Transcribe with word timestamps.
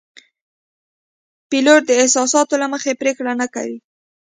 پیلوټ 1.49 1.81
د 1.87 1.91
احساساتو 2.01 2.55
له 2.61 2.67
مخې 2.73 2.91
پرېکړه 3.01 3.31
نه 3.41 3.47
کوي. 3.53 3.77